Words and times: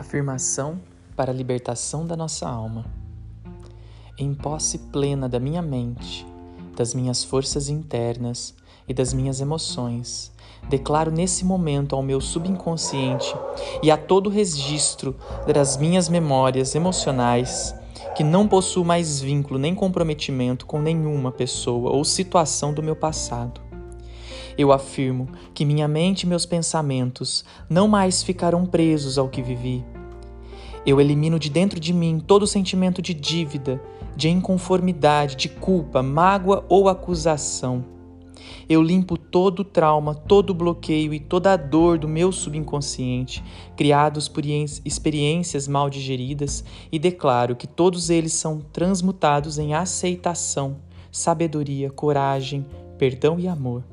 Afirmação 0.00 0.80
para 1.14 1.30
a 1.30 1.34
libertação 1.34 2.06
da 2.06 2.16
nossa 2.16 2.48
alma. 2.48 2.86
Em 4.16 4.32
posse 4.32 4.78
plena 4.78 5.28
da 5.28 5.38
minha 5.38 5.60
mente, 5.60 6.26
das 6.74 6.94
minhas 6.94 7.22
forças 7.22 7.68
internas 7.68 8.54
e 8.88 8.94
das 8.94 9.12
minhas 9.12 9.42
emoções, 9.42 10.32
declaro 10.70 11.10
nesse 11.10 11.44
momento 11.44 11.94
ao 11.94 12.02
meu 12.02 12.18
subconsciente 12.18 13.34
e 13.82 13.90
a 13.90 13.96
todo 13.98 14.30
registro 14.30 15.14
das 15.46 15.76
minhas 15.76 16.08
memórias 16.08 16.74
emocionais 16.74 17.74
que 18.16 18.24
não 18.24 18.48
possuo 18.48 18.82
mais 18.82 19.20
vínculo 19.20 19.58
nem 19.58 19.74
comprometimento 19.74 20.64
com 20.64 20.80
nenhuma 20.80 21.30
pessoa 21.30 21.90
ou 21.90 22.06
situação 22.06 22.72
do 22.72 22.82
meu 22.82 22.96
passado. 22.96 23.60
Eu 24.56 24.72
afirmo 24.72 25.28
que 25.54 25.64
minha 25.64 25.88
mente 25.88 26.24
e 26.24 26.26
meus 26.26 26.44
pensamentos 26.44 27.44
não 27.68 27.88
mais 27.88 28.22
ficarão 28.22 28.66
presos 28.66 29.16
ao 29.16 29.28
que 29.28 29.40
vivi. 29.40 29.84
Eu 30.86 31.00
elimino 31.00 31.38
de 31.38 31.50
dentro 31.50 31.78
de 31.78 31.92
mim 31.92 32.22
todo 32.26 32.46
sentimento 32.46 33.02
de 33.02 33.12
dívida, 33.12 33.80
de 34.16 34.28
inconformidade, 34.28 35.36
de 35.36 35.48
culpa, 35.48 36.02
mágoa 36.02 36.64
ou 36.68 36.88
acusação. 36.88 37.84
Eu 38.68 38.82
limpo 38.82 39.18
todo 39.18 39.60
o 39.60 39.64
trauma, 39.64 40.14
todo 40.14 40.50
o 40.50 40.54
bloqueio 40.54 41.12
e 41.12 41.20
toda 41.20 41.52
a 41.52 41.56
dor 41.56 41.98
do 41.98 42.08
meu 42.08 42.32
subconsciente, 42.32 43.44
criados 43.76 44.28
por 44.28 44.44
experiências 44.46 45.68
mal 45.68 45.90
digeridas, 45.90 46.64
e 46.90 46.98
declaro 46.98 47.56
que 47.56 47.66
todos 47.66 48.08
eles 48.08 48.32
são 48.32 48.60
transmutados 48.72 49.58
em 49.58 49.74
aceitação, 49.74 50.76
sabedoria, 51.12 51.90
coragem, 51.90 52.64
perdão 52.96 53.38
e 53.38 53.46
amor. 53.46 53.84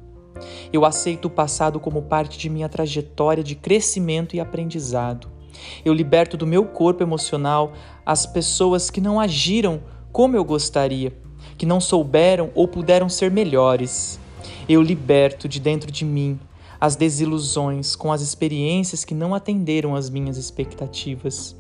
Eu 0.72 0.86
aceito 0.86 1.26
o 1.26 1.32
passado 1.32 1.80
como 1.80 2.04
parte 2.04 2.38
de 2.38 2.50
minha 2.50 2.70
trajetória 2.70 3.44
de 3.44 3.56
crescimento 3.56 4.36
e 4.36 4.40
aprendizado. 4.40 5.37
Eu 5.84 5.94
liberto 5.94 6.38
do 6.38 6.48
meu 6.48 6.66
corpo 6.66 7.04
emocional 7.04 7.74
as 8.06 8.26
pessoas 8.26 8.90
que 8.90 9.02
não 9.02 9.20
agiram 9.20 9.82
como 10.12 10.36
eu 10.36 10.44
gostaria, 10.44 11.14
que 11.58 11.66
não 11.66 11.80
souberam 11.80 12.50
ou 12.56 12.68
puderam 12.68 13.10
ser 13.10 13.32
melhores. 13.32 14.20
Eu 14.68 14.82
liberto 14.82 15.48
de 15.48 15.60
dentro 15.60 15.92
de 15.92 16.04
mim 16.06 16.40
as 16.80 16.96
desilusões 16.96 17.96
com 17.96 18.12
as 18.12 18.22
experiências 18.22 19.04
que 19.04 19.14
não 19.14 19.34
atenderam 19.34 19.96
às 19.96 20.10
minhas 20.10 20.38
expectativas. 20.38 21.56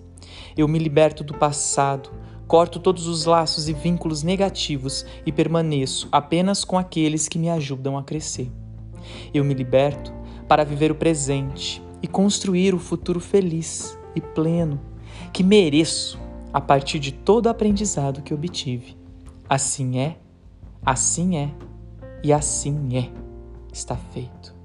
Eu 0.55 0.67
me 0.67 0.77
liberto 0.77 1.23
do 1.23 1.33
passado, 1.33 2.09
corto 2.47 2.79
todos 2.79 3.07
os 3.07 3.25
laços 3.25 3.67
e 3.67 3.73
vínculos 3.73 4.23
negativos 4.23 5.05
e 5.25 5.31
permaneço 5.31 6.07
apenas 6.11 6.63
com 6.63 6.77
aqueles 6.77 7.27
que 7.27 7.39
me 7.39 7.49
ajudam 7.49 7.97
a 7.97 8.03
crescer. 8.03 8.51
Eu 9.33 9.43
me 9.43 9.53
liberto 9.53 10.13
para 10.47 10.63
viver 10.63 10.91
o 10.91 10.95
presente 10.95 11.81
e 12.01 12.07
construir 12.07 12.73
o 12.73 12.79
futuro 12.79 13.19
feliz 13.19 13.97
e 14.15 14.21
pleno 14.21 14.79
que 15.33 15.43
mereço 15.43 16.19
a 16.53 16.61
partir 16.61 16.99
de 16.99 17.11
todo 17.11 17.47
o 17.47 17.49
aprendizado 17.49 18.21
que 18.21 18.33
obtive. 18.33 18.97
Assim 19.49 19.99
é, 19.99 20.17
assim 20.85 21.37
é 21.37 21.51
e 22.23 22.33
assim 22.33 22.97
é. 22.97 23.11
Está 23.71 23.95
feito. 23.95 24.55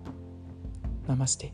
Namastê. 1.06 1.53